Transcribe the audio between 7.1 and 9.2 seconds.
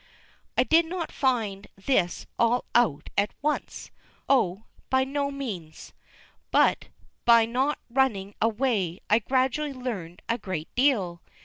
by not running away I